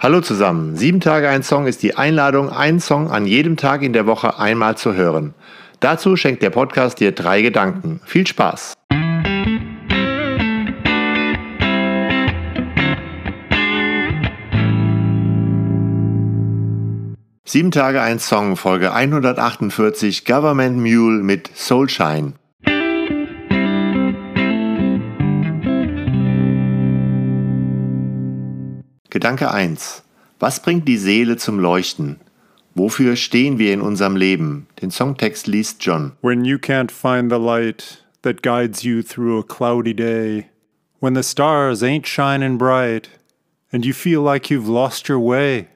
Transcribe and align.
Hallo 0.00 0.20
zusammen. 0.20 0.76
Sieben 0.76 1.00
Tage 1.00 1.28
ein 1.28 1.42
Song 1.42 1.66
ist 1.66 1.82
die 1.82 1.96
Einladung, 1.96 2.50
einen 2.50 2.78
Song 2.78 3.10
an 3.10 3.26
jedem 3.26 3.56
Tag 3.56 3.82
in 3.82 3.92
der 3.92 4.06
Woche 4.06 4.38
einmal 4.38 4.76
zu 4.76 4.94
hören. 4.94 5.34
Dazu 5.80 6.14
schenkt 6.14 6.40
der 6.40 6.50
Podcast 6.50 7.00
dir 7.00 7.10
drei 7.10 7.42
Gedanken. 7.42 8.00
Viel 8.04 8.24
Spaß! 8.24 8.74
Sieben 17.44 17.72
Tage 17.72 18.00
ein 18.00 18.20
Song, 18.20 18.54
Folge 18.54 18.92
148, 18.92 20.24
Government 20.24 20.78
Mule 20.78 21.24
mit 21.24 21.50
Soulshine. 21.56 22.34
Gedanke 29.10 29.50
1. 29.50 30.02
Was 30.38 30.60
bringt 30.60 30.86
die 30.86 30.98
Seele 30.98 31.38
zum 31.38 31.58
Leuchten? 31.58 32.20
Wofür 32.74 33.16
stehen 33.16 33.58
wir 33.58 33.72
in 33.72 33.80
unserem 33.80 34.16
Leben? 34.16 34.66
Den 34.82 34.90
Songtext 34.90 35.46
liest 35.46 35.82
John. 35.82 36.12
When 36.20 36.44
you 36.44 36.58
can't 36.58 36.92
find 36.92 37.30
the 37.30 37.38
light 37.38 38.04
that 38.20 38.42
guides 38.42 38.84
you 38.84 39.02
through 39.02 39.38
a 39.38 39.42
cloudy 39.42 39.94
day, 39.94 40.50
when 41.00 41.14
the 41.14 41.22
stars 41.22 41.82
ain't 41.82 42.06
shining 42.06 42.58
bright 42.58 43.08
and 43.72 43.86
you 43.86 43.94
feel 43.94 44.20
like 44.20 44.50
you've 44.50 44.68
lost 44.68 45.08
your 45.08 45.20
way, 45.20 45.68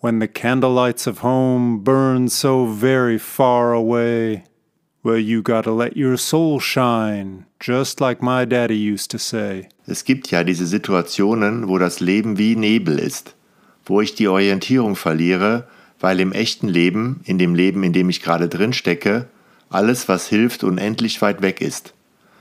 when 0.00 0.18
the 0.18 0.28
candlelights 0.28 1.06
of 1.06 1.18
home 1.18 1.80
burn 1.80 2.30
so 2.30 2.64
very 2.64 3.18
far 3.18 3.74
away. 3.74 4.44
Well, 5.08 5.16
you 5.16 5.42
gotta 5.42 5.72
let 5.72 5.96
your 5.96 6.18
soul 6.18 6.60
shine, 6.60 7.46
just 7.60 7.98
like 7.98 8.20
my 8.20 8.44
daddy 8.44 8.76
used 8.76 9.10
to 9.12 9.18
say. 9.18 9.70
Es 9.86 10.04
gibt 10.04 10.30
ja 10.30 10.44
diese 10.44 10.66
Situationen, 10.66 11.66
wo 11.66 11.78
das 11.78 12.00
Leben 12.00 12.36
wie 12.36 12.56
Nebel 12.56 12.98
ist, 12.98 13.34
wo 13.86 14.02
ich 14.02 14.16
die 14.16 14.28
Orientierung 14.28 14.96
verliere, 14.96 15.66
weil 15.98 16.20
im 16.20 16.32
echten 16.32 16.68
Leben, 16.68 17.22
in 17.24 17.38
dem 17.38 17.54
Leben, 17.54 17.84
in 17.84 17.94
dem 17.94 18.10
ich 18.10 18.20
gerade 18.20 18.50
drin 18.50 18.74
stecke, 18.74 19.28
alles, 19.70 20.10
was 20.10 20.26
hilft, 20.26 20.62
unendlich 20.62 21.22
weit 21.22 21.40
weg 21.40 21.62
ist. 21.62 21.94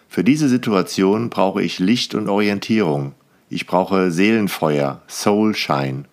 Für 0.10 0.26
diese 0.26 0.50
Situation 0.50 1.30
brauche 1.30 1.64
ich 1.64 1.80
Licht 1.80 2.16
und 2.16 2.28
Orientierung. 2.28 3.14
Ich 3.50 3.66
brauche 3.66 4.12
Seelenfeuer, 4.12 5.02
Soulshine. 5.08 6.04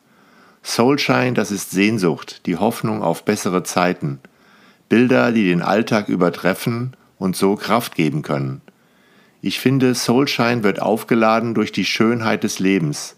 Soulshine, 0.62 1.32
das 1.32 1.50
ist 1.50 1.72
Sehnsucht, 1.72 2.46
die 2.46 2.58
Hoffnung 2.58 3.02
auf 3.02 3.24
bessere 3.24 3.64
Zeiten. 3.64 4.20
Bilder, 4.88 5.32
die 5.32 5.46
den 5.46 5.62
Alltag 5.62 6.08
übertreffen 6.08 6.96
und 7.18 7.36
so 7.36 7.56
Kraft 7.56 7.94
geben 7.94 8.22
können. 8.22 8.60
Ich 9.40 9.60
finde, 9.60 9.94
Soulshine 9.94 10.62
wird 10.62 10.80
aufgeladen 10.80 11.54
durch 11.54 11.72
die 11.72 11.84
Schönheit 11.84 12.44
des 12.44 12.58
Lebens. 12.58 13.16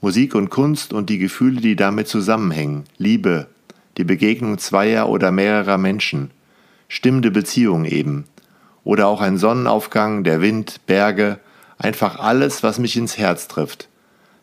Musik 0.00 0.34
und 0.34 0.50
Kunst 0.50 0.92
und 0.92 1.08
die 1.08 1.18
Gefühle, 1.18 1.60
die 1.60 1.76
damit 1.76 2.08
zusammenhängen. 2.08 2.84
Liebe, 2.98 3.46
die 3.96 4.04
Begegnung 4.04 4.58
zweier 4.58 5.08
oder 5.08 5.30
mehrerer 5.30 5.78
Menschen. 5.78 6.30
Stimmende 6.88 7.30
Beziehungen 7.30 7.84
eben. 7.84 8.24
Oder 8.82 9.06
auch 9.06 9.20
ein 9.20 9.38
Sonnenaufgang, 9.38 10.24
der 10.24 10.40
Wind, 10.40 10.80
Berge, 10.86 11.38
einfach 11.78 12.18
alles, 12.18 12.62
was 12.62 12.78
mich 12.78 12.96
ins 12.96 13.16
Herz 13.16 13.48
trifft. 13.48 13.88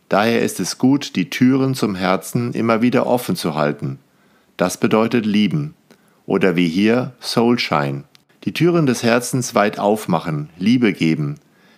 Daher 0.10 0.42
ist 0.42 0.60
es 0.60 0.78
gut, 0.78 1.16
die 1.16 1.30
Türen 1.30 1.76
zum 1.76 1.96
Herzen 1.96 2.54
immer 2.54 2.82
wieder 2.82 3.06
offen 3.06 3.36
zu 3.36 3.56
halten. 3.56 4.00
Das 4.58 4.78
bedeutet 4.78 5.26
lieben. 5.26 5.76
Oder 6.26 6.56
wie 6.56 6.68
hier 6.68 7.14
Soulshine 7.20 8.04
die 8.44 8.54
Türen 8.54 8.88
des 8.88 9.04
Herzens 9.04 9.54
weit 9.54 9.78
aufmachen, 9.78 10.50
Liebe 10.58 10.94
geben. 10.94 11.36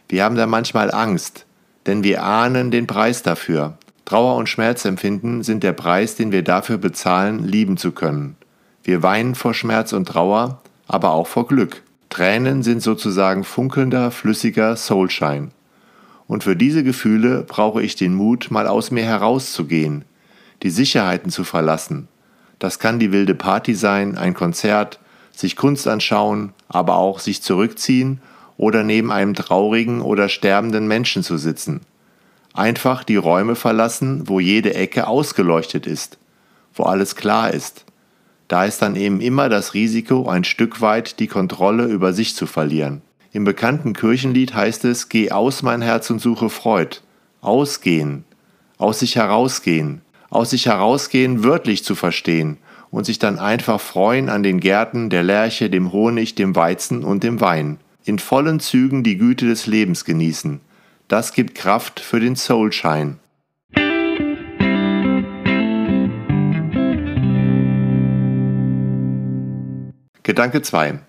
Wir 0.08 0.24
haben 0.24 0.36
da 0.36 0.48
manchmal 0.48 0.92
Angst, 0.92 1.46
denn 1.86 2.04
wir 2.04 2.24
ahnen 2.24 2.72
den 2.72 2.88
Preis 2.88 3.22
dafür. 3.22 3.78
Trauer 4.06 4.36
und 4.38 4.48
Schmerzempfinden 4.48 5.44
sind 5.44 5.64
der 5.64 5.74
Preis, 5.74 6.16
den 6.16 6.32
wir 6.32 6.44
dafür 6.44 6.78
bezahlen, 6.78 7.46
lieben 7.46 7.78
zu 7.78 7.92
können. 7.92 8.38
Wir 8.84 9.04
weinen 9.04 9.36
vor 9.36 9.54
Schmerz 9.54 9.94
und 9.94 10.08
Trauer, 10.08 10.62
aber 10.88 11.12
auch 11.12 11.28
vor 11.28 11.48
Glück. 11.48 11.84
Tränen 12.10 12.64
sind 12.64 12.82
sozusagen 12.82 13.44
funkelnder, 13.44 14.12
flüssiger 14.12 14.76
Soulshine. 14.76 15.50
Und 16.28 16.44
für 16.44 16.56
diese 16.56 16.84
Gefühle 16.84 17.44
brauche 17.44 17.82
ich 17.82 17.96
den 17.96 18.14
Mut, 18.14 18.52
mal 18.52 18.68
aus 18.68 18.92
mir 18.92 19.04
herauszugehen, 19.04 20.06
die 20.62 20.70
Sicherheiten 20.70 21.32
zu 21.32 21.44
verlassen. 21.44 22.08
Das 22.64 22.80
kann 22.80 22.98
die 22.98 23.12
wilde 23.12 23.36
Party 23.36 23.76
sein, 23.76 24.18
ein 24.18 24.34
Konzert, 24.34 24.98
sich 25.34 25.58
Kunst 25.58 25.86
anschauen, 25.86 26.54
aber 26.70 26.96
auch 26.96 27.20
sich 27.20 27.42
zurückziehen 27.42 28.22
oder 28.56 28.86
neben 28.86 29.12
einem 29.12 29.34
traurigen 29.34 30.00
oder 30.00 30.30
sterbenden 30.30 30.88
Menschen 30.88 31.24
zu 31.24 31.38
sitzen. 31.38 31.82
Einfach 32.54 33.04
die 33.04 33.18
Räume 33.18 33.56
verlassen, 33.56 34.30
wo 34.30 34.40
jede 34.40 34.76
Ecke 34.76 35.08
ausgeleuchtet 35.08 35.86
ist, 35.86 36.18
wo 36.74 36.84
alles 36.84 37.18
klar 37.18 37.52
ist. 37.54 37.84
Da 38.48 38.64
ist 38.64 38.82
dann 38.82 38.96
eben 38.96 39.20
immer 39.20 39.50
das 39.50 39.74
Risiko, 39.74 40.30
ein 40.30 40.46
Stück 40.46 40.80
weit 40.80 41.20
die 41.20 41.28
Kontrolle 41.28 41.88
über 41.88 42.14
sich 42.14 42.34
zu 42.34 42.46
verlieren. 42.46 43.02
Im 43.34 43.44
bekannten 43.44 43.92
Kirchenlied 43.92 44.54
heißt 44.54 44.86
es, 44.86 45.10
Geh 45.10 45.32
aus 45.32 45.64
mein 45.64 45.82
Herz 45.82 46.10
und 46.10 46.20
suche 46.20 46.50
Freud. 46.50 47.00
Ausgehen, 47.42 48.24
aus 48.78 49.00
sich 49.00 49.18
herausgehen, 49.18 50.00
aus 50.34 50.50
sich 50.50 50.66
herausgehen 50.66 51.44
wörtlich 51.44 51.84
zu 51.84 51.96
verstehen 51.96 52.58
und 52.90 53.06
sich 53.06 53.20
dann 53.20 53.40
einfach 53.40 53.80
freuen 53.80 54.30
an 54.30 54.44
den 54.44 54.60
Gärten 54.60 55.10
der 55.10 55.24
Lerche, 55.24 55.70
dem 55.70 55.92
Honig, 55.92 56.36
dem 56.36 56.56
Weizen 56.56 57.04
und 57.04 57.24
dem 57.24 57.40
Wein. 57.40 57.80
In 58.04 58.20
vollen 58.20 58.60
Zügen 58.60 59.04
die 59.04 59.18
Güte 59.18 59.46
des 59.46 59.68
Lebens 59.68 60.06
genießen. 60.06 60.60
Das 61.08 61.34
gibt 61.34 61.56
Kraft 61.56 62.00
für 62.00 62.20
den 62.20 62.36
Soulshine. 62.36 63.18
Gedanke 70.24 70.62
2. 70.62 71.00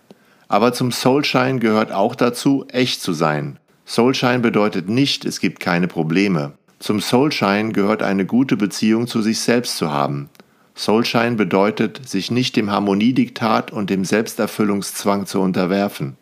Aber 0.49 0.73
zum 0.73 0.93
Soulshine 0.93 1.61
gehört 1.61 1.93
auch 1.93 2.15
dazu, 2.15 2.67
echt 2.69 3.01
zu 3.01 3.13
sein. 3.13 3.59
Soulshine 3.87 4.41
bedeutet 4.41 4.89
nicht, 4.89 5.25
es 5.25 5.41
gibt 5.41 5.61
keine 5.61 5.89
Probleme. 5.89 6.53
Zum 6.85 7.01
Soulshine 7.01 7.73
gehört 7.73 8.03
eine 8.03 8.27
gute 8.27 8.59
Beziehung 8.59 9.07
zu 9.07 9.23
sich 9.23 9.41
selbst 9.41 9.79
zu 9.79 9.91
haben. 9.91 10.29
Soulshine 10.75 11.35
bedeutet, 11.35 12.07
sich 12.07 12.31
nicht 12.31 12.57
dem 12.57 12.71
Harmoniediktat 12.71 13.71
und 13.71 13.89
dem 13.89 14.05
Selbsterfüllungszwang 14.05 15.25
zu 15.25 15.41
unterwerfen. 15.41 16.19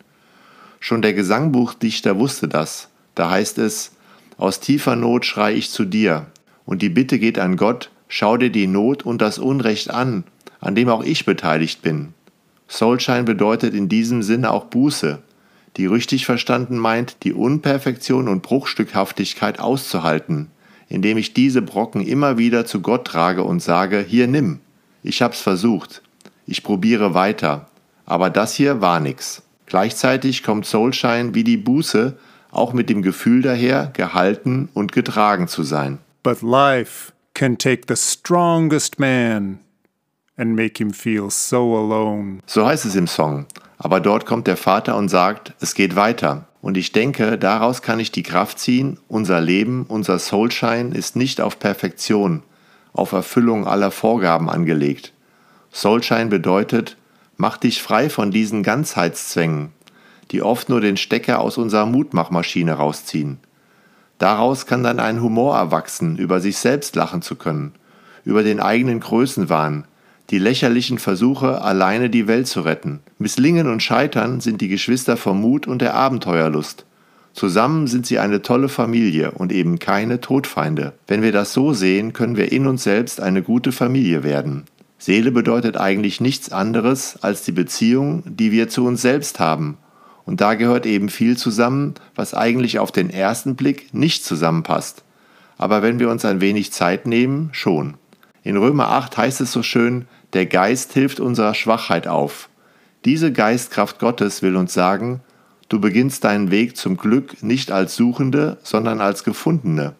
Schon 0.79 1.01
der 1.01 1.11
Gesangbuchdichter 1.11 2.17
wusste 2.17 2.47
das. 2.47 2.87
Da 3.13 3.29
heißt 3.29 3.57
es, 3.57 3.91
aus 4.37 4.61
tiefer 4.61 4.95
Not 4.95 5.25
schrei 5.25 5.53
ich 5.53 5.69
zu 5.69 5.83
dir, 5.83 6.27
und 6.63 6.81
die 6.81 6.87
Bitte 6.87 7.19
geht 7.19 7.39
an 7.39 7.57
Gott, 7.57 7.91
schau 8.07 8.37
dir 8.37 8.49
die 8.49 8.67
Not 8.67 9.03
und 9.03 9.21
das 9.21 9.39
Unrecht 9.39 9.91
an, 9.91 10.23
an 10.61 10.75
dem 10.75 10.87
auch 10.87 11.03
ich 11.03 11.25
beteiligt 11.25 11.81
bin. 11.81 12.13
Soulshine 12.69 13.23
bedeutet 13.23 13.73
in 13.73 13.89
diesem 13.89 14.23
Sinne 14.23 14.49
auch 14.51 14.63
Buße, 14.63 15.21
die 15.75 15.87
richtig 15.87 16.25
verstanden 16.25 16.77
meint, 16.77 17.17
die 17.23 17.33
Unperfektion 17.33 18.29
und 18.29 18.43
Bruchstückhaftigkeit 18.43 19.59
auszuhalten, 19.59 20.47
indem 20.93 21.17
ich 21.17 21.33
diese 21.33 21.63
Brocken 21.63 22.05
immer 22.05 22.37
wieder 22.37 22.65
zu 22.65 22.81
Gott 22.81 23.05
trage 23.05 23.43
und 23.43 23.61
sage, 23.61 24.05
hier 24.07 24.27
nimm, 24.27 24.59
ich 25.01 25.23
hab's 25.23 25.41
versucht, 25.41 26.03
ich 26.45 26.61
probiere 26.61 27.15
weiter, 27.15 27.67
aber 28.05 28.29
das 28.29 28.53
hier 28.53 28.79
war 28.79 28.99
nix. 28.99 29.41
Gleichzeitig 29.65 30.43
kommt 30.43 30.67
Soulshine 30.67 31.33
wie 31.33 31.43
die 31.43 31.57
Buße 31.57 32.15
auch 32.51 32.73
mit 32.73 32.91
dem 32.91 33.01
Gefühl 33.01 33.41
daher, 33.41 33.91
gehalten 33.93 34.69
und 34.75 34.91
getragen 34.91 35.47
zu 35.47 35.63
sein. 35.63 35.97
But 36.21 36.43
life 36.43 37.11
can 37.33 37.57
take 37.57 37.81
the 37.87 37.95
strongest 37.95 38.99
man 38.99 39.57
and 40.37 40.55
make 40.55 40.77
him 40.77 40.93
feel 40.93 41.31
so 41.31 41.75
alone. 41.75 42.39
So 42.45 42.67
heißt 42.67 42.85
es 42.85 42.95
im 42.95 43.07
Song. 43.07 43.47
Aber 43.79 43.99
dort 43.99 44.27
kommt 44.27 44.45
der 44.45 44.57
Vater 44.57 44.95
und 44.95 45.09
sagt, 45.09 45.53
es 45.59 45.73
geht 45.73 45.95
weiter. 45.95 46.45
Und 46.63 46.77
ich 46.77 46.93
denke, 46.93 47.37
daraus 47.37 47.81
kann 47.81 47.99
ich 47.99 48.13
die 48.13 48.23
Kraft 48.23 48.57
ziehen, 48.57 48.97
unser 49.09 49.41
Leben, 49.41 49.85
unser 49.89 50.17
Soulshine 50.17 50.95
ist 50.95 51.17
nicht 51.17 51.41
auf 51.41 51.59
Perfektion, 51.59 52.41
auf 52.93 53.11
Erfüllung 53.11 53.67
aller 53.67 53.91
Vorgaben 53.91 54.49
angelegt. 54.49 55.11
Soulshine 55.73 56.27
bedeutet, 56.27 56.95
mach 57.35 57.57
dich 57.57 57.83
frei 57.83 58.09
von 58.09 58.31
diesen 58.31 58.63
Ganzheitszwängen, 58.63 59.73
die 60.31 60.41
oft 60.41 60.69
nur 60.69 60.79
den 60.79 60.95
Stecker 60.95 61.41
aus 61.41 61.57
unserer 61.57 61.85
Mutmachmaschine 61.85 62.71
rausziehen. 62.71 63.39
Daraus 64.17 64.65
kann 64.65 64.83
dann 64.83 65.01
ein 65.01 65.21
Humor 65.21 65.57
erwachsen, 65.57 66.17
über 66.17 66.39
sich 66.39 66.55
selbst 66.59 66.95
lachen 66.95 67.21
zu 67.21 67.35
können, 67.35 67.73
über 68.23 68.41
den 68.41 68.61
eigenen 68.61 69.01
Größenwahn, 69.01 69.83
die 70.29 70.39
lächerlichen 70.39 70.97
Versuche, 70.97 71.61
alleine 71.61 72.09
die 72.09 72.27
Welt 72.27 72.47
zu 72.47 72.61
retten. 72.61 73.01
Misslingen 73.17 73.67
und 73.67 73.83
Scheitern 73.83 74.39
sind 74.39 74.61
die 74.61 74.69
Geschwister 74.69 75.17
vom 75.17 75.41
Mut 75.41 75.67
und 75.67 75.81
der 75.81 75.93
Abenteuerlust. 75.93 76.85
Zusammen 77.33 77.87
sind 77.87 78.05
sie 78.05 78.19
eine 78.19 78.41
tolle 78.41 78.69
Familie 78.69 79.31
und 79.31 79.51
eben 79.51 79.79
keine 79.79 80.21
Todfeinde. 80.21 80.93
Wenn 81.07 81.23
wir 81.23 81.31
das 81.31 81.51
so 81.51 81.73
sehen, 81.73 82.13
können 82.13 82.37
wir 82.37 82.51
in 82.51 82.67
uns 82.67 82.83
selbst 82.83 83.19
eine 83.19 83.41
gute 83.41 83.71
Familie 83.71 84.23
werden. 84.23 84.65
Seele 84.99 85.31
bedeutet 85.31 85.75
eigentlich 85.75 86.21
nichts 86.21 86.51
anderes 86.51 87.17
als 87.21 87.43
die 87.43 87.51
Beziehung, 87.51 88.23
die 88.25 88.51
wir 88.51 88.69
zu 88.69 88.85
uns 88.85 89.01
selbst 89.01 89.39
haben. 89.39 89.77
Und 90.25 90.39
da 90.39 90.53
gehört 90.53 90.85
eben 90.85 91.09
viel 91.09 91.35
zusammen, 91.35 91.95
was 92.15 92.33
eigentlich 92.33 92.79
auf 92.79 92.91
den 92.91 93.09
ersten 93.09 93.55
Blick 93.55 93.93
nicht 93.93 94.23
zusammenpasst. 94.23 95.03
aber 95.57 95.81
wenn 95.81 95.99
wir 95.99 96.09
uns 96.09 96.25
ein 96.25 96.41
wenig 96.41 96.71
Zeit 96.71 97.05
nehmen, 97.07 97.49
schon. 97.51 97.95
In 98.43 98.57
Römer 98.57 98.89
8 98.89 99.17
heißt 99.17 99.41
es 99.41 99.51
so 99.51 99.63
schön, 99.63 100.05
der 100.33 100.45
Geist 100.45 100.93
hilft 100.93 101.19
unserer 101.19 101.53
Schwachheit 101.53 102.07
auf. 102.07 102.49
Diese 103.05 103.31
Geistkraft 103.31 103.99
Gottes 103.99 104.41
will 104.41 104.57
uns 104.57 104.73
sagen, 104.73 105.21
du 105.69 105.79
beginnst 105.79 106.25
deinen 106.25 106.51
Weg 106.51 106.75
zum 106.75 106.97
Glück 106.97 107.41
nicht 107.41 107.71
als 107.71 107.95
Suchende, 107.95 108.57
sondern 108.63 108.99
als 108.99 109.23
Gefundene. 109.23 109.95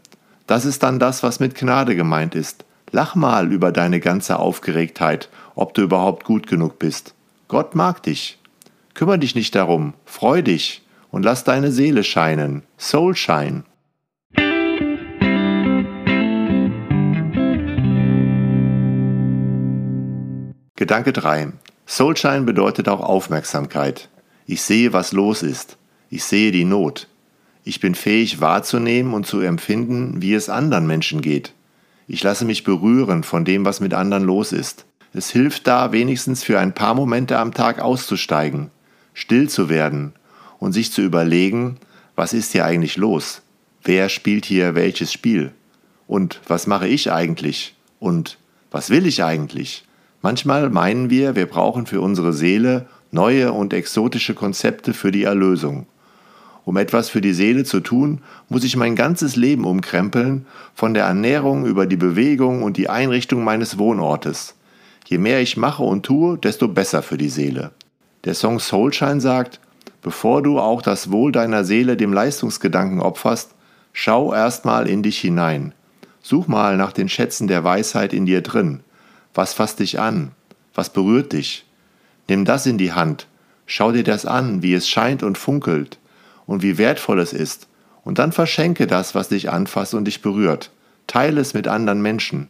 Das 0.46 0.66
ist 0.66 0.84
dann 0.84 1.00
das, 1.00 1.24
was 1.24 1.40
mit 1.40 1.56
Gnade 1.56 1.96
gemeint 1.96 2.36
ist. 2.36 2.66
Lach 2.92 3.16
mal 3.16 3.52
über 3.52 3.72
deine 3.72 4.00
ganze 4.00 4.38
Aufgeregtheit, 4.40 5.30
ob 5.56 5.74
du 5.74 5.82
überhaupt 5.82 6.26
gut 6.26 6.48
genug 6.48 6.80
bist. 6.80 7.16
Gott 7.48 7.76
mag 7.76 8.04
dich. 8.04 8.40
Kümmer 8.94 9.18
dich 9.18 9.36
nicht 9.36 9.56
darum, 9.56 9.94
freu 10.06 10.42
dich 10.42 10.84
und 11.12 11.24
lass 11.24 11.44
deine 11.44 11.72
Seele 11.72 12.04
scheinen. 12.04 12.64
Soul 12.78 13.16
shine. 13.16 13.64
Gedanke 20.84 21.14
3. 21.14 21.54
Soulshine 21.86 22.42
bedeutet 22.42 22.90
auch 22.90 23.00
Aufmerksamkeit. 23.00 24.10
Ich 24.46 24.64
sehe, 24.64 24.92
was 24.92 25.14
los 25.14 25.42
ist. 25.42 25.78
Ich 26.10 26.26
sehe 26.26 26.52
die 26.52 26.66
Not. 26.66 27.08
Ich 27.64 27.80
bin 27.80 27.96
fähig 27.96 28.42
wahrzunehmen 28.42 29.14
und 29.14 29.26
zu 29.26 29.40
empfinden, 29.40 30.22
wie 30.22 30.34
es 30.34 30.50
anderen 30.50 30.86
Menschen 30.86 31.22
geht. 31.22 31.54
Ich 32.06 32.22
lasse 32.22 32.44
mich 32.44 32.66
berühren 32.66 33.24
von 33.24 33.46
dem, 33.46 33.64
was 33.64 33.80
mit 33.80 33.94
anderen 33.94 34.26
los 34.26 34.52
ist. 34.52 34.84
Es 35.14 35.30
hilft 35.30 35.68
da, 35.68 35.94
wenigstens 35.94 36.44
für 36.44 36.60
ein 36.60 36.76
paar 36.76 36.96
Momente 36.96 37.38
am 37.38 37.54
Tag 37.54 37.80
auszusteigen, 37.80 38.70
still 39.14 39.48
zu 39.48 39.70
werden 39.70 40.12
und 40.60 40.74
sich 40.74 40.92
zu 40.92 41.02
überlegen, 41.02 41.78
was 42.18 42.34
ist 42.34 42.52
hier 42.52 42.66
eigentlich 42.66 42.98
los? 42.98 43.42
Wer 43.86 44.10
spielt 44.10 44.44
hier 44.44 44.76
welches 44.76 45.14
Spiel? 45.14 45.54
Und 46.08 46.42
was 46.46 46.68
mache 46.68 46.90
ich 46.90 47.10
eigentlich? 47.10 47.74
Und 48.02 48.38
was 48.70 48.90
will 48.90 49.08
ich 49.08 49.24
eigentlich? 49.24 49.86
Manchmal 50.24 50.70
meinen 50.70 51.10
wir, 51.10 51.36
wir 51.36 51.48
brauchen 51.48 51.86
für 51.86 52.00
unsere 52.00 52.32
Seele 52.32 52.86
neue 53.12 53.52
und 53.52 53.74
exotische 53.74 54.34
Konzepte 54.34 54.94
für 54.94 55.12
die 55.12 55.24
Erlösung. 55.24 55.86
Um 56.64 56.78
etwas 56.78 57.10
für 57.10 57.20
die 57.20 57.34
Seele 57.34 57.66
zu 57.66 57.82
tun, 57.82 58.22
muss 58.48 58.64
ich 58.64 58.78
mein 58.78 58.96
ganzes 58.96 59.36
Leben 59.36 59.66
umkrempeln, 59.66 60.46
von 60.74 60.94
der 60.94 61.04
Ernährung 61.04 61.66
über 61.66 61.86
die 61.86 61.98
Bewegung 61.98 62.64
und 62.64 62.78
die 62.78 62.90
Einrichtung 62.90 63.44
meines 63.44 63.78
Wohnortes. 63.78 64.56
Je 65.06 65.18
mehr 65.18 65.42
ich 65.42 65.58
mache 65.58 65.84
und 65.84 66.06
tue, 66.06 66.38
desto 66.38 66.70
besser 66.70 67.02
für 67.02 67.18
die 67.18 67.28
Seele. 67.28 67.72
Der 68.24 68.34
Song 68.34 68.60
Soulshine 68.60 69.20
sagt, 69.20 69.60
bevor 70.02 70.42
du 70.42 70.58
auch 70.58 70.82
das 70.82 71.12
Wohl 71.12 71.34
deiner 71.34 71.66
Seele 71.66 71.98
dem 71.98 72.14
Leistungsgedanken 72.14 73.02
opferst, 73.02 73.56
schau 73.92 74.34
erstmal 74.34 74.88
in 74.88 75.04
dich 75.04 75.20
hinein. 75.20 75.74
Such 76.22 76.48
mal 76.48 76.78
nach 76.78 76.94
den 76.94 77.10
Schätzen 77.10 77.50
der 77.50 77.66
Weisheit 77.66 78.14
in 78.14 78.26
dir 78.26 78.40
drin. 78.40 78.80
Was 79.34 79.54
fasst 79.54 79.80
dich 79.80 80.00
an? 80.00 80.32
Was 80.74 80.92
berührt 80.92 81.34
dich? 81.34 81.66
Nimm 82.28 82.46
das 82.46 82.66
in 82.66 82.78
die 82.78 82.94
Hand, 82.94 83.28
schau 83.66 83.92
dir 83.92 84.04
das 84.04 84.26
an, 84.26 84.62
wie 84.62 84.74
es 84.74 84.88
scheint 84.88 85.24
und 85.24 85.38
funkelt 85.38 86.00
und 86.46 86.62
wie 86.62 86.78
wertvoll 86.78 87.20
es 87.20 87.34
ist, 87.34 87.68
und 88.04 88.20
dann 88.20 88.32
verschenke 88.32 88.86
das, 88.88 89.16
was 89.16 89.30
dich 89.30 89.50
anfasst 89.50 89.94
und 89.94 90.06
dich 90.06 90.22
berührt. 90.22 90.72
Teile 91.08 91.42
es 91.42 91.54
mit 91.54 91.68
anderen 91.68 92.02
Menschen. 92.02 92.50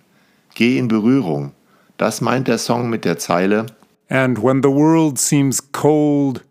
Geh 0.55 0.77
in 0.77 0.87
Berührung. 0.87 1.51
Das 1.97 2.21
meint 2.21 2.47
der 2.47 2.57
Song 2.57 2.89
mit 2.89 3.05
der 3.05 3.17
Zeile 3.17 3.67
And 4.09 4.43
when 4.43 4.61
the 4.61 4.69
world 4.69 5.17
seems 5.17 5.71
cold, 5.71 6.43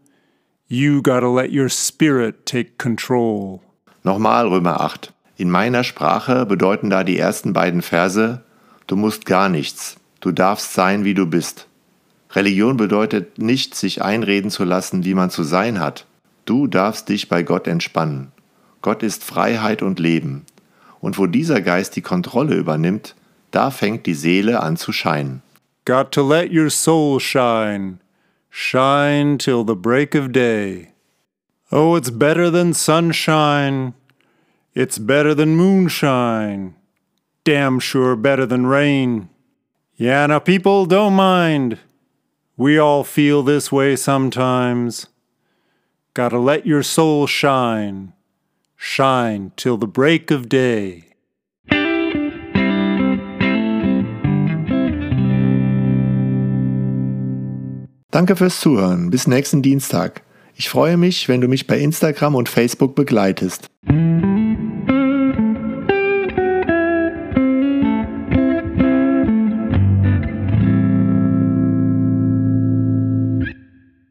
you 0.67 1.03
gotta 1.03 1.29
let 1.29 1.53
your 1.53 1.69
spirit 1.69 2.47
take 2.47 2.79
control. 2.79 3.61
Nochmal 4.03 4.49
Römer 4.49 4.81
8. 4.81 5.13
In 5.37 5.51
meiner 5.51 5.85
Sprache 5.85 6.47
bedeuten 6.47 6.91
da 6.91 7.05
die 7.05 7.19
ersten 7.19 7.53
beiden 7.53 7.83
Verse, 7.83 8.43
du 8.87 8.97
musst 8.97 9.27
gar 9.27 9.49
nichts, 9.49 9.97
Du 10.23 10.31
darfst 10.31 10.73
sein, 10.73 11.05
wie 11.05 11.15
du 11.15 11.27
bist. 11.27 11.67
Religion 12.31 12.77
bedeutet 12.77 13.39
nicht, 13.39 13.75
sich 13.75 14.03
einreden 14.03 14.53
zu 14.53 14.63
lassen, 14.63 15.05
wie 15.05 15.15
man 15.15 15.31
zu 15.31 15.43
sein 15.43 15.81
hat. 15.81 16.07
Du 16.45 16.69
darfst 16.69 17.09
dich 17.09 17.29
bei 17.29 17.43
Gott 17.43 17.67
entspannen. 17.67 18.31
Gott 18.83 19.03
ist 19.03 19.25
Freiheit 19.25 19.83
und 19.83 19.99
Leben. 19.99 20.47
Und 21.01 21.19
wo 21.19 21.27
dieser 21.27 21.61
Geist 21.61 21.97
die 21.97 22.03
Kontrolle 22.03 22.55
übernimmt, 22.55 23.17
da 23.51 23.73
fängt 23.73 24.07
die 24.07 24.15
Seele 24.15 24.63
an 24.63 24.77
zu 24.77 24.93
scheinen. 24.93 25.43
Got 25.85 26.13
to 26.13 26.23
let 26.27 26.53
your 26.53 26.71
soul 26.71 27.19
shine. 27.19 27.99
Shine 28.49 29.39
till 29.39 29.65
the 29.67 29.75
break 29.75 30.15
of 30.15 30.31
day. 30.31 30.93
Oh, 31.73 31.97
it's 31.97 32.13
better 32.13 32.53
than 32.53 32.75
sunshine. 32.75 33.95
It's 34.73 35.01
better 35.01 35.35
than 35.35 35.57
moonshine. 35.57 36.75
Damn 37.45 37.81
sure 37.81 38.15
better 38.15 38.47
than 38.47 38.67
rain. 38.67 39.29
Yeah, 40.03 40.27
now 40.27 40.41
people 40.41 40.85
don't 40.85 41.15
mind. 41.15 41.79
We 42.57 42.77
all 42.77 43.05
feel 43.05 43.45
this 43.45 43.71
way 43.71 43.95
sometimes. 43.95 45.07
Gotta 46.13 46.41
let 46.41 46.67
your 46.67 46.83
soul 46.83 47.29
shine, 47.29 48.13
shine 48.77 49.53
till 49.57 49.77
the 49.77 49.87
break 49.87 50.33
of 50.33 50.49
day. 50.49 51.05
Danke 58.11 58.35
fürs 58.35 58.59
Zuhören. 58.59 59.09
Bis 59.11 59.29
nächsten 59.29 59.63
Dienstag. 59.63 60.23
Ich 60.57 60.69
freue 60.69 60.97
mich, 60.97 61.29
wenn 61.29 61.41
du 61.41 61.47
mich 61.47 61.69
bei 61.69 61.79
Instagram 61.79 62.35
und 62.35 62.49
Facebook 62.49 62.97
begleitest. 62.97 63.69